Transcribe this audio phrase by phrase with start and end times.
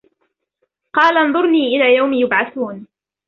[0.93, 2.87] قال أنظرني إلى يوم يبعثون